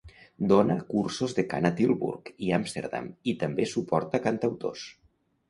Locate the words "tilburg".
1.81-2.31